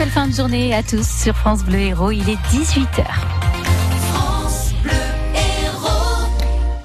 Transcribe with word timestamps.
belle 0.00 0.08
fin 0.08 0.28
de 0.28 0.32
journée 0.32 0.74
à 0.74 0.82
tous 0.82 1.06
sur 1.06 1.36
France 1.36 1.62
Bleu 1.62 1.78
Héros. 1.78 2.10
Il 2.10 2.26
est 2.30 2.38
18h. 2.50 3.04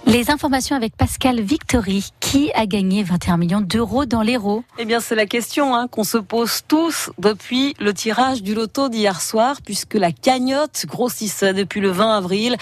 Les 0.06 0.29
informations 0.29 0.76
avec 0.76 0.97
Pascal 0.97 1.40
Victory. 1.40 2.10
Qui 2.20 2.51
a 2.56 2.65
gagné 2.65 3.04
21 3.04 3.38
millions 3.38 3.62
d'euros 3.62 4.04
dans 4.04 4.22
l'Hérault? 4.22 4.65
Eh 4.78 4.83
bien, 4.83 4.99
c'est 4.99 5.15
la 5.15 5.28
question 5.28 5.74
hein, 5.74 5.88
qu'on 5.88 6.04
se 6.04 6.17
pose 6.17 6.63
tous 6.67 7.10
depuis 7.17 7.74
le 7.79 7.94
tirage 7.94 8.44
du 8.44 8.54
loto 8.54 8.90
d'hier 8.90 9.22
soir, 9.22 9.60
puisque 9.63 9.94
la 9.94 10.12
cagnotte 10.12 10.86
grossissait 10.86 11.54
depuis 11.54 11.79
le 11.79 11.92
20 11.92 12.18
avril 12.18 12.58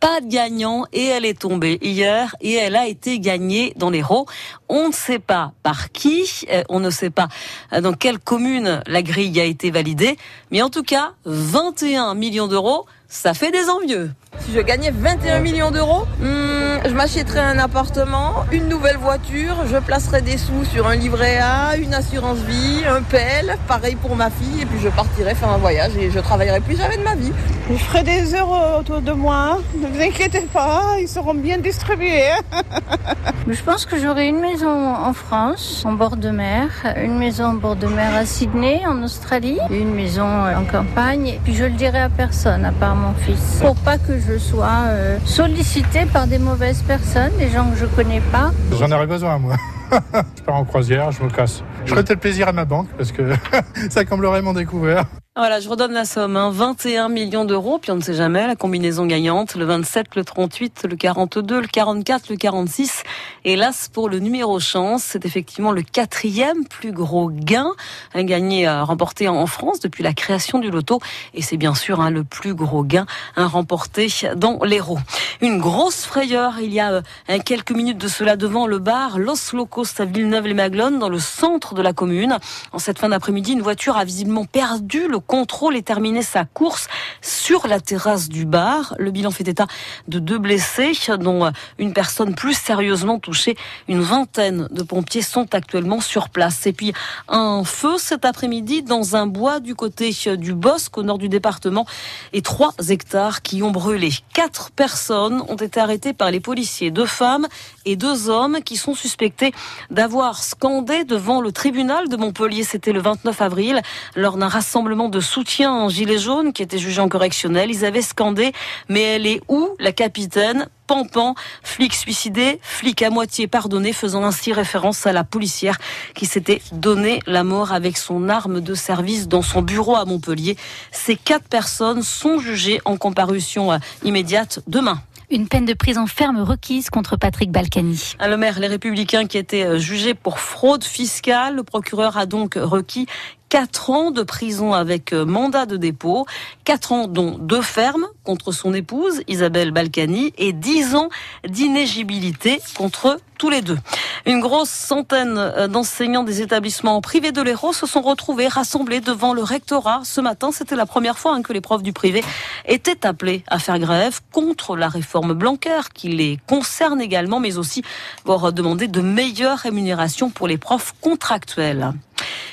pas 0.00 0.20
de 0.20 0.28
gagnant 0.28 0.84
et 0.92 1.04
elle 1.04 1.24
est 1.24 1.38
tombée 1.38 1.78
hier 1.82 2.34
et 2.40 2.54
elle 2.54 2.76
a 2.76 2.86
été 2.86 3.18
gagnée 3.20 3.72
dans 3.76 3.90
l'Hérault. 3.90 4.26
On 4.68 4.88
ne 4.88 4.92
sait 4.92 5.18
pas 5.18 5.52
par 5.62 5.90
qui, 5.92 6.44
euh, 6.50 6.62
on 6.68 6.80
ne 6.80 6.90
sait 6.90 7.10
pas 7.10 7.28
euh, 7.72 7.80
dans 7.80 7.92
quelle 7.92 8.18
commune 8.18 8.82
la 8.86 9.02
grille 9.02 9.40
a 9.40 9.44
été 9.44 9.70
validée, 9.70 10.16
mais 10.50 10.62
en 10.62 10.70
tout 10.70 10.82
cas, 10.82 11.12
21 11.24 12.14
millions 12.14 12.46
d'euros, 12.48 12.86
ça 13.08 13.32
fait 13.32 13.50
des 13.50 13.70
envieux. 13.70 14.10
Si 14.40 14.52
je 14.52 14.60
gagnais 14.60 14.90
21 14.90 15.40
millions 15.40 15.70
d'euros, 15.70 16.04
hmm, 16.20 16.86
je 16.86 16.94
m'achèterais 16.94 17.40
un 17.40 17.58
appartement, 17.58 18.44
une 18.52 18.68
nouvelle 18.68 18.98
voiture, 18.98 19.56
je 19.66 19.78
placerais 19.78 20.20
des 20.20 20.36
sous 20.36 20.64
sur 20.66 20.86
un 20.86 20.94
livret 20.94 21.38
A, 21.38 21.76
une 21.76 21.94
assurance 21.94 22.38
vie, 22.40 22.84
un 22.86 23.02
PEL, 23.02 23.56
pareil 23.66 23.96
pour 23.96 24.14
ma 24.14 24.28
fille, 24.28 24.62
et 24.62 24.66
puis 24.66 24.78
je 24.78 24.90
partirais 24.90 25.34
faire 25.34 25.48
un 25.48 25.56
voyage 25.56 25.96
et 25.96 26.10
je 26.10 26.20
travaillerai 26.20 26.60
plus 26.60 26.76
jamais 26.76 26.98
de 26.98 27.02
ma 27.02 27.14
vie. 27.14 27.32
Je 27.70 27.76
ferai 27.76 28.02
des 28.02 28.34
euros 28.34 28.78
autour 28.80 29.00
de 29.00 29.12
moi, 29.12 29.58
ne 29.74 29.86
vous 29.86 30.00
inquiétez 30.00 30.42
pas, 30.52 30.96
ils 31.00 31.08
seront 31.08 31.34
bien 31.34 31.58
distribués. 31.58 32.30
je 33.48 33.62
pense 33.62 33.86
que 33.86 33.98
j'aurai 33.98 34.28
une 34.28 34.40
maison 34.40 34.94
en 34.94 35.14
France, 35.14 35.82
en 35.86 35.92
bord 35.92 36.16
de 36.16 36.28
mer, 36.28 36.68
une 36.96 37.18
maison 37.18 37.44
en 37.44 37.54
bord 37.54 37.76
de 37.76 37.86
mer 37.86 38.14
à 38.14 38.26
Sydney, 38.26 38.82
en 38.86 39.02
Australie, 39.02 39.58
une 39.70 39.94
maison 39.94 40.26
en 40.26 40.64
campagne, 40.64 41.28
et 41.28 41.40
puis 41.42 41.54
je 41.54 41.64
le 41.64 41.70
dirai 41.70 42.00
à 42.00 42.10
personne, 42.10 42.64
à 42.64 42.72
part 42.72 42.97
mon 42.98 43.14
fils, 43.14 43.58
pour 43.60 43.76
pas 43.76 43.98
que 43.98 44.18
je 44.18 44.38
sois 44.38 44.84
euh, 44.88 45.18
sollicité 45.24 46.06
par 46.12 46.26
des 46.26 46.38
mauvaises 46.38 46.82
personnes, 46.82 47.32
des 47.38 47.50
gens 47.50 47.70
que 47.70 47.76
je 47.76 47.86
connais 47.86 48.20
pas. 48.32 48.50
J'en 48.78 48.90
aurais 48.90 49.06
besoin, 49.06 49.38
moi. 49.38 49.56
je 49.90 50.42
pars 50.42 50.56
en 50.56 50.64
croisière, 50.64 51.10
je 51.12 51.22
me 51.22 51.30
casse. 51.30 51.62
Je 51.84 51.90
ferai 51.90 52.04
peut-être 52.04 52.20
plaisir 52.20 52.48
à 52.48 52.52
ma 52.52 52.64
banque 52.64 52.88
parce 52.96 53.12
que 53.12 53.32
ça 53.90 54.04
comblerait 54.04 54.42
mon 54.42 54.52
découvert. 54.52 55.04
Voilà, 55.38 55.60
je 55.60 55.68
redonne 55.68 55.92
la 55.92 56.04
somme, 56.04 56.36
21 56.50 57.04
hein. 57.04 57.08
millions 57.08 57.44
d'euros, 57.44 57.78
puis 57.78 57.92
on 57.92 57.94
ne 57.94 58.00
sait 58.00 58.12
jamais, 58.12 58.48
la 58.48 58.56
combinaison 58.56 59.06
gagnante, 59.06 59.54
le 59.54 59.64
27, 59.66 60.16
le 60.16 60.24
38, 60.24 60.88
le 60.90 60.96
42, 60.96 61.60
le 61.60 61.66
44, 61.68 62.30
le 62.30 62.36
46. 62.36 63.04
Hélas, 63.44 63.88
pour 63.88 64.08
le 64.08 64.18
numéro 64.18 64.58
chance, 64.58 65.04
c'est 65.04 65.24
effectivement 65.24 65.70
le 65.70 65.82
quatrième 65.82 66.66
plus 66.66 66.90
gros 66.90 67.30
gain, 67.30 67.70
un 68.14 68.24
gagné 68.24 68.68
remporté 68.68 69.28
en 69.28 69.46
France 69.46 69.78
depuis 69.78 70.02
la 70.02 70.12
création 70.12 70.58
du 70.58 70.72
loto, 70.72 70.98
et 71.34 71.42
c'est 71.42 71.56
bien 71.56 71.76
sûr 71.76 72.00
hein, 72.00 72.10
le 72.10 72.24
plus 72.24 72.54
gros 72.54 72.82
gain 72.82 73.06
remporté 73.36 74.08
dans 74.34 74.58
l'Hérault. 74.64 74.98
Une 75.40 75.60
grosse 75.60 76.04
frayeur, 76.04 76.54
il 76.60 76.72
y 76.72 76.80
a 76.80 76.94
euh, 77.30 77.38
quelques 77.44 77.70
minutes 77.70 77.98
de 77.98 78.08
cela 78.08 78.34
devant 78.34 78.66
le 78.66 78.80
bar 78.80 79.20
Los 79.20 79.54
Locos 79.54 80.00
à 80.00 80.04
Villeneuve-les-Maglones, 80.04 80.98
dans 80.98 81.08
le 81.08 81.20
centre 81.20 81.74
de 81.74 81.82
la 81.82 81.92
commune. 81.92 82.38
En 82.72 82.80
cette 82.80 82.98
fin 82.98 83.10
d'après-midi, 83.10 83.52
une 83.52 83.62
voiture 83.62 83.96
a 83.96 84.04
visiblement 84.04 84.44
perdu 84.44 85.06
le 85.06 85.20
contrôle 85.28 85.76
et 85.76 85.82
terminé 85.82 86.22
sa 86.22 86.44
course 86.44 86.88
sur 87.22 87.68
la 87.68 87.78
terrasse 87.78 88.28
du 88.28 88.46
bar. 88.46 88.96
Le 88.98 89.12
bilan 89.12 89.30
fait 89.30 89.46
état 89.46 89.68
de 90.08 90.18
deux 90.18 90.38
blessés, 90.38 90.92
dont 91.20 91.52
une 91.78 91.92
personne 91.92 92.34
plus 92.34 92.54
sérieusement 92.54 93.20
touchée. 93.20 93.56
Une 93.86 94.00
vingtaine 94.00 94.66
de 94.72 94.82
pompiers 94.82 95.22
sont 95.22 95.54
actuellement 95.54 96.00
sur 96.00 96.30
place. 96.30 96.66
Et 96.66 96.72
puis 96.72 96.92
un 97.28 97.62
feu 97.62 97.98
cet 97.98 98.24
après-midi 98.24 98.82
dans 98.82 99.14
un 99.14 99.26
bois 99.26 99.60
du 99.60 99.76
côté 99.76 100.10
du 100.38 100.54
Bosque, 100.54 100.96
au 100.98 101.02
nord 101.02 101.18
du 101.18 101.28
département, 101.28 101.86
et 102.32 102.42
trois 102.42 102.72
hectares 102.88 103.42
qui 103.42 103.62
ont 103.62 103.70
brûlé. 103.70 104.10
Quatre 104.32 104.70
personnes 104.70 105.42
ont 105.48 105.56
été 105.56 105.78
arrêtées 105.78 106.14
par 106.14 106.30
les 106.30 106.40
policiers, 106.40 106.90
deux 106.90 107.06
femmes 107.06 107.46
et 107.84 107.96
deux 107.96 108.30
hommes 108.30 108.60
qui 108.64 108.76
sont 108.76 108.94
suspectés 108.94 109.52
d'avoir 109.90 110.42
scandé 110.42 111.04
devant 111.04 111.42
le 111.42 111.52
tribunal 111.52 112.08
de 112.08 112.16
Montpellier. 112.16 112.64
C'était 112.64 112.92
le 112.92 113.00
29 113.00 113.42
avril, 113.42 113.82
lors 114.16 114.38
d'un 114.38 114.48
rassemblement 114.48 115.10
de 115.10 115.17
soutien 115.20 115.72
en 115.72 115.88
gilet 115.88 116.18
jaune 116.18 116.52
qui 116.52 116.62
était 116.62 116.78
jugé 116.78 117.00
en 117.00 117.08
correctionnel. 117.08 117.70
Ils 117.70 117.84
avaient 117.84 118.02
scandé 118.02 118.52
Mais 118.88 119.02
elle 119.02 119.26
est 119.26 119.40
où 119.48 119.70
la 119.78 119.92
capitaine? 119.92 120.68
Pampan, 120.86 121.34
flic 121.62 121.94
suicidé, 121.94 122.60
flic 122.62 123.02
à 123.02 123.10
moitié 123.10 123.46
pardonné, 123.46 123.92
faisant 123.92 124.24
ainsi 124.24 124.54
référence 124.54 125.06
à 125.06 125.12
la 125.12 125.22
policière 125.22 125.76
qui 126.14 126.24
s'était 126.24 126.62
donné 126.72 127.20
la 127.26 127.44
mort 127.44 127.72
avec 127.72 127.98
son 127.98 128.30
arme 128.30 128.62
de 128.62 128.74
service 128.74 129.28
dans 129.28 129.42
son 129.42 129.60
bureau 129.60 129.96
à 129.96 130.06
Montpellier. 130.06 130.56
Ces 130.90 131.14
quatre 131.14 131.46
personnes 131.46 132.02
sont 132.02 132.38
jugées 132.38 132.80
en 132.86 132.96
comparution 132.96 133.70
euh, 133.70 133.78
immédiate 134.02 134.60
demain. 134.66 135.02
Une 135.30 135.46
peine 135.46 135.66
de 135.66 135.74
prison 135.74 136.06
ferme 136.06 136.40
requise 136.40 136.88
contre 136.88 137.16
Patrick 137.16 137.50
Balkany. 137.50 138.14
Le 138.18 138.36
maire, 138.36 138.58
les 138.58 138.66
républicains 138.66 139.26
qui 139.26 139.36
étaient 139.36 139.66
euh, 139.66 139.78
jugés 139.78 140.14
pour 140.14 140.38
fraude 140.38 140.84
fiscale, 140.84 141.56
le 141.56 141.64
procureur 141.64 142.16
a 142.16 142.24
donc 142.24 142.54
requis 142.56 143.06
4 143.48 143.90
ans 143.90 144.10
de 144.10 144.22
prison 144.22 144.72
avec 144.72 145.12
euh, 145.12 145.24
mandat 145.24 145.66
de 145.66 145.76
dépôt, 145.76 146.26
4 146.64 146.92
ans 146.92 147.06
dont 147.08 147.38
deux 147.38 147.62
fermes 147.62 148.06
contre 148.24 148.52
son 148.52 148.74
épouse 148.74 149.22
Isabelle 149.26 149.70
Balkany 149.70 150.32
et 150.38 150.52
10 150.52 150.94
ans 150.94 151.08
d'inégibilité 151.46 152.60
contre 152.76 153.18
tous 153.38 153.50
les 153.50 153.62
deux. 153.62 153.78
Une 154.26 154.40
grosse 154.40 154.68
centaine 154.68 155.38
euh, 155.38 155.68
d'enseignants 155.68 156.24
des 156.24 156.42
établissements 156.42 157.00
privés 157.00 157.32
de 157.32 157.40
l'Hérault 157.40 157.72
se 157.72 157.86
sont 157.86 158.02
retrouvés 158.02 158.48
rassemblés 158.48 159.00
devant 159.00 159.32
le 159.32 159.42
rectorat 159.42 160.02
ce 160.04 160.20
matin. 160.20 160.50
C'était 160.52 160.76
la 160.76 160.86
première 160.86 161.18
fois 161.18 161.34
hein, 161.34 161.42
que 161.42 161.52
les 161.52 161.60
profs 161.60 161.82
du 161.82 161.92
privé 161.92 162.22
étaient 162.68 163.06
appelés 163.06 163.42
à 163.48 163.58
faire 163.58 163.78
grève 163.78 164.20
contre 164.30 164.76
la 164.76 164.88
réforme 164.88 165.32
Blanquer 165.32 165.80
qui 165.92 166.08
les 166.08 166.38
concerne 166.46 167.00
également, 167.00 167.40
mais 167.40 167.58
aussi 167.58 167.82
pour 168.24 168.52
demander 168.52 168.86
de 168.86 169.00
meilleures 169.00 169.58
rémunérations 169.58 170.30
pour 170.30 170.46
les 170.46 170.58
profs 170.58 170.94
contractuels. 171.00 171.92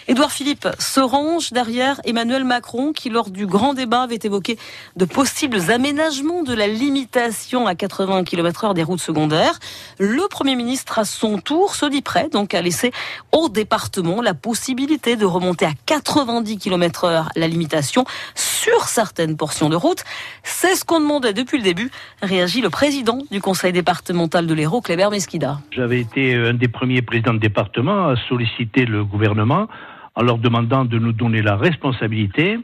Édouard 0.08 0.32
Philippe 0.32 0.68
se 0.78 1.00
range 1.00 1.52
derrière 1.52 2.00
Emmanuel 2.06 2.44
Macron 2.44 2.94
qui, 2.94 3.10
lors 3.10 3.32
du 3.32 3.48
grand 3.48 3.74
débat, 3.74 4.04
avait 4.04 4.20
évoqué 4.22 4.60
de 4.96 5.06
possibles 5.06 5.72
aménagements 5.72 6.44
de 6.44 6.54
la 6.54 6.68
limitation 6.68 7.66
à 7.66 7.74
80 7.74 8.24
km 8.24 8.66
heure 8.66 8.74
des 8.76 8.84
routes 8.84 9.02
secondaires. 9.02 9.58
Le 9.98 10.28
Premier 10.28 10.56
ministre, 10.56 11.00
à 11.00 11.06
son 11.06 11.40
tour, 11.40 11.74
se 11.74 11.88
dit 11.88 12.04
prêt 12.04 12.30
donc 12.32 12.54
à 12.54 12.62
laisser 12.62 12.92
au 13.32 13.50
département 13.50 14.22
la 14.22 14.36
possibilité 14.36 15.16
de 15.16 15.26
remonter 15.26 15.66
à 15.66 15.74
90 15.88 16.60
km 16.60 17.06
heure 17.06 17.30
la 17.36 17.48
limitation 17.48 18.06
sur 18.36 18.88
certaines 18.88 19.36
portions 19.36 19.70
de 19.70 19.76
route. 19.76 20.04
C'est 20.44 20.76
ce 20.76 20.86
qu'on 20.86 21.00
demandait 21.00 21.34
depuis 21.34 21.58
le 21.58 21.64
début, 21.64 21.90
réagit 22.22 22.62
le 22.62 22.70
président 22.70 23.20
du 23.32 23.42
conseil 23.42 23.72
départemental 23.72 24.48
de 24.48 24.54
l'Hérault, 24.54 24.82
Kléber 24.82 25.10
Mesquida. 25.10 25.60
J'avais 25.72 26.00
été 26.00 26.36
un 26.36 26.54
des 26.54 26.68
premiers 26.68 27.02
présidents 27.02 27.34
de 27.34 27.40
département 27.40 28.08
à 28.08 28.16
solliciter 28.28 28.86
le 28.86 29.04
gouvernement 29.04 29.68
en 30.16 30.24
leur 30.24 30.38
demandant 30.38 30.86
de 30.86 30.98
nous 30.98 31.12
donner 31.12 31.42
la 31.42 31.56
responsabilité, 31.56 32.58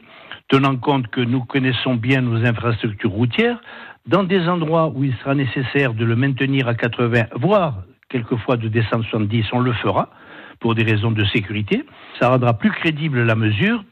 tenant 0.48 0.76
compte 0.76 1.08
que 1.08 1.20
nous 1.20 1.44
connaissons 1.44 1.94
bien 1.94 2.22
nos 2.22 2.44
infrastructures 2.44 3.10
routières, 3.10 3.60
dans 4.06 4.24
des 4.24 4.48
endroits 4.48 4.92
où 4.94 5.04
il 5.04 5.14
sera 5.18 5.34
nécessaire 5.34 5.94
de 5.94 6.04
le 6.04 6.16
maintenir 6.16 6.66
à 6.68 6.74
80, 6.74 7.24
voire 7.36 7.82
quelquefois 8.08 8.56
de 8.56 8.68
descendre 8.68 9.04
70, 9.04 9.46
on 9.52 9.60
le 9.60 9.72
fera 9.72 10.10
pour 10.60 10.74
des 10.74 10.82
raisons 10.82 11.10
de 11.10 11.24
sécurité. 11.26 11.84
Ça 12.18 12.28
rendra 12.28 12.54
plus 12.54 12.70
crédible 12.70 13.22
la 13.22 13.34
mesure 13.34 13.84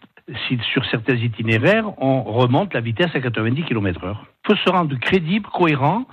sur 0.72 0.84
certains 0.86 1.14
itinéraires, 1.14 1.90
on 1.98 2.22
remonte 2.22 2.74
la 2.74 2.80
vitesse 2.80 3.10
à 3.14 3.20
90 3.20 3.64
km 3.64 4.04
heure. 4.04 4.26
Il 4.44 4.48
faut 4.48 4.56
se 4.56 4.70
rendre 4.70 4.96
crédible, 4.98 5.46
cohérent, 5.52 6.06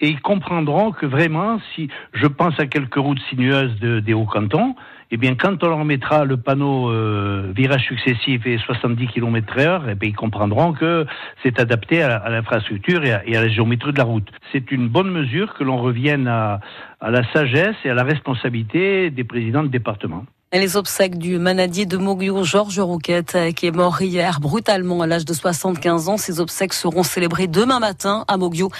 et 0.00 0.08
ils 0.08 0.20
comprendront 0.20 0.92
que 0.92 1.06
vraiment, 1.06 1.60
si 1.74 1.88
je 2.12 2.26
pense 2.26 2.58
à 2.58 2.66
quelques 2.66 2.96
routes 2.96 3.20
sinueuses 3.30 3.78
des 3.80 4.14
hauts-cantons, 4.14 4.74
eh 5.10 5.16
bien, 5.16 5.34
quand 5.36 5.62
on 5.62 5.68
leur 5.68 5.84
mettra 5.84 6.24
le 6.24 6.36
panneau 6.36 6.90
euh, 6.90 7.52
virage 7.54 7.84
successif 7.84 8.44
et 8.46 8.58
70 8.58 9.06
km 9.08 9.58
heure, 9.58 9.84
eh 9.88 9.94
bien, 9.94 10.08
ils 10.08 10.16
comprendront 10.16 10.72
que 10.72 11.06
c'est 11.42 11.60
adapté 11.60 12.02
à, 12.02 12.28
l'infrastructure 12.30 13.04
et, 13.04 13.12
à 13.12 13.22
la 13.40 13.48
géométrie 13.48 13.92
de 13.92 13.98
la 13.98 14.04
route. 14.04 14.28
C'est 14.50 14.72
une 14.72 14.88
bonne 14.88 15.10
mesure 15.10 15.54
que 15.54 15.62
l'on 15.62 15.76
revienne 15.76 16.26
à 16.26 16.60
la 17.00 17.22
sagesse 17.32 17.76
et 17.84 17.90
à 17.90 17.94
la 17.94 18.02
responsabilité 18.02 19.10
des 19.10 19.24
présidents 19.24 19.62
de 19.62 19.68
département. 19.68 20.24
Les 20.54 20.76
obsèques 20.76 21.18
du 21.18 21.38
manadier 21.40 21.84
de 21.84 21.96
Moguio, 21.96 22.44
Georges 22.44 22.78
Rouquette, 22.78 23.36
qui 23.56 23.66
est 23.66 23.72
mort 23.72 24.00
hier 24.00 24.38
brutalement 24.38 25.02
à 25.02 25.06
l'âge 25.08 25.24
de 25.24 25.34
75 25.34 26.08
ans. 26.08 26.16
Ces 26.16 26.38
obsèques 26.38 26.74
seront 26.74 27.02
célébrées 27.02 27.48
demain 27.48 27.80
matin 27.80 28.24
à 28.28 28.36
Moguio 28.36 28.70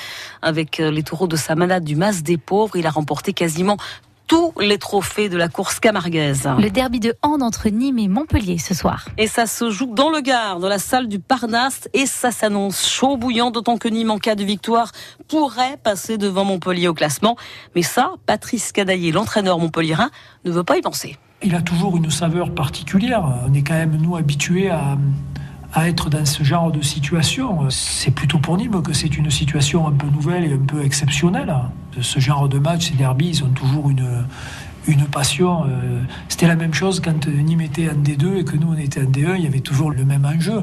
avec 0.41 0.79
les 0.79 1.03
taureaux 1.03 1.27
de 1.27 1.35
sa 1.35 1.57
manade 1.57 1.83
du 1.83 1.97
Mas 1.97 2.23
des 2.23 2.39
Pauvres. 2.39 2.77
Il 2.77 2.87
a 2.87 2.91
remporté 2.91 3.33
quasiment 3.33 3.77
tous 4.29 4.53
les 4.61 4.79
trophées 4.79 5.29
de 5.29 5.37
la 5.37 5.49
course 5.49 5.81
camarguaise. 5.81 6.49
Le 6.59 6.71
derby 6.71 7.01
de 7.01 7.17
hand 7.23 7.43
entre 7.43 7.69
Nîmes 7.69 7.99
et 7.99 8.09
Montpellier 8.09 8.59
ce 8.59 8.73
soir. 8.73 9.07
Et 9.19 9.27
ça 9.27 9.47
se 9.47 9.69
joue 9.71 9.93
dans 9.93 10.11
le 10.11 10.21
Gard, 10.21 10.61
dans 10.61 10.69
la 10.69 10.79
salle 10.79 11.09
du 11.09 11.19
Parnasse, 11.19 11.89
et 11.93 12.07
ça 12.07 12.31
s'annonce 12.31 12.89
chaud 12.89 13.17
bouillant, 13.17 13.51
d'autant 13.51 13.79
que 13.79 13.89
Nîmes, 13.89 14.13
en 14.13 14.19
cas 14.19 14.37
de 14.37 14.45
victoire, 14.45 14.93
pourrait 15.29 15.77
passer 15.83 16.19
devant 16.19 16.45
Montpellier 16.45 16.87
au 16.87 16.95
classement. 16.95 17.37
Mais 17.75 17.83
ça, 17.83 18.13
Patrice 18.27 18.71
Cadaillé, 18.71 19.11
l'entraîneur 19.13 19.59
montpelliérain, 19.59 20.11
ne 20.45 20.53
veut 20.53 20.65
pas 20.65 20.79
y 20.79 20.81
penser. 20.81 21.19
Il 21.45 21.55
a 21.55 21.63
toujours 21.63 21.97
une 21.97 22.11
saveur 22.11 22.55
particulière. 22.55 23.23
On 23.47 23.53
est 23.53 23.63
quand 23.63 23.75
même, 23.75 23.97
nous, 23.97 24.17
habitués 24.17 24.71
à 24.71 24.97
à 25.75 25.89
être 25.89 26.09
dans 26.09 26.25
ce 26.25 26.45
genre 26.45 26.71
de 26.71 26.81
situation. 26.81 27.69
C'est 27.69 28.13
plutôt 28.13 28.39
pour 28.39 28.57
Nîmes 28.57 28.81
que 28.83 28.93
c'est 28.93 29.17
une 29.17 29.31
situation 29.31 29.87
un 29.89 29.93
peu 29.93 30.07
nouvelle 30.07 30.45
et 30.45 30.53
un 30.53 30.65
peu 30.65 30.85
exceptionnelle. 30.85 31.53
Ce 32.01 32.21
genre 32.21 32.49
de 32.49 32.59
match, 32.59 32.91
ces 32.91 32.95
derbies, 32.95 33.31
ils 33.31 33.45
ont 33.45 33.49
toujours 33.49 33.91
une, 33.91 34.25
une 34.87 35.05
passion. 35.07 35.65
Euh, 35.65 36.03
c'était 36.29 36.47
la 36.47 36.55
même 36.55 36.75
chose 36.75 37.01
quand 37.01 37.27
Nîmes 37.27 37.63
était 37.63 37.91
en 37.91 37.95
D2 37.95 38.37
et 38.37 38.45
que 38.45 38.57
nous 38.57 38.69
on 38.73 38.79
était 38.79 39.01
en 39.01 39.11
D1, 39.11 39.35
il 39.37 39.45
y 39.45 39.47
avait 39.47 39.61
toujours 39.61 39.91
le 39.91 40.05
même 40.05 40.25
enjeu. 40.25 40.63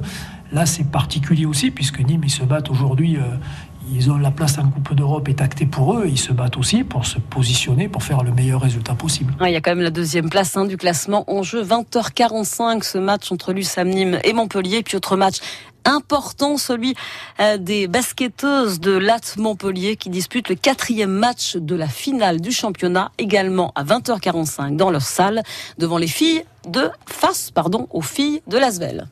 Là, 0.54 0.66
c'est 0.66 0.89
particulier 0.89 1.45
aussi, 1.45 1.72
puisque 1.72 2.00
Nîmes, 2.00 2.24
ils 2.24 2.31
se 2.31 2.44
battent 2.44 2.69
aujourd'hui, 2.69 3.18
euh, 3.18 3.22
ils 3.91 4.09
ont 4.09 4.17
la 4.17 4.31
place 4.31 4.57
en 4.57 4.69
Coupe 4.69 4.93
d'Europe 4.95 5.27
est 5.29 5.41
actée 5.41 5.65
pour 5.65 5.97
eux, 5.97 6.05
ils 6.07 6.19
se 6.19 6.31
battent 6.31 6.57
aussi 6.57 6.83
pour 6.83 7.05
se 7.05 7.19
positionner, 7.19 7.88
pour 7.88 8.03
faire 8.03 8.23
le 8.23 8.31
meilleur 8.31 8.61
résultat 8.61 8.95
possible. 8.95 9.33
il 9.41 9.51
y 9.51 9.55
a 9.55 9.61
quand 9.61 9.71
même 9.71 9.83
la 9.83 9.89
deuxième 9.91 10.29
place 10.29 10.55
hein, 10.55 10.65
du 10.65 10.77
classement 10.77 11.23
en 11.31 11.43
jeu, 11.43 11.63
20h45, 11.63 12.83
ce 12.83 12.97
match 12.97 13.31
entre 13.31 13.53
l'USAM 13.53 13.89
Nîmes 13.89 14.19
et 14.23 14.33
Montpellier, 14.33 14.83
puis 14.83 14.97
autre 14.97 15.17
match 15.17 15.38
important, 15.85 16.57
celui 16.57 16.95
euh, 17.39 17.57
des 17.57 17.88
basketteuses 17.88 18.79
de 18.79 18.91
Latte 18.91 19.38
Montpellier 19.38 19.95
qui 19.95 20.09
disputent 20.09 20.49
le 20.49 20.55
quatrième 20.55 21.11
match 21.11 21.57
de 21.57 21.75
la 21.75 21.87
finale 21.87 22.39
du 22.39 22.51
championnat, 22.51 23.11
également 23.17 23.71
à 23.75 23.83
20h45 23.83 24.75
dans 24.75 24.91
leur 24.91 25.01
salle, 25.01 25.41
devant 25.77 25.97
les 25.97 26.07
filles 26.07 26.44
de 26.67 26.89
face, 27.07 27.51
pardon, 27.51 27.87
aux 27.91 28.01
filles 28.01 28.41
de 28.47 28.57
Lasvel. 28.57 29.07